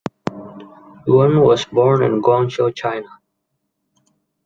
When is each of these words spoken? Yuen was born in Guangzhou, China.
Yuen 1.05 1.41
was 1.45 1.65
born 1.65 2.01
in 2.01 2.23
Guangzhou, 2.23 2.73
China. 2.75 3.07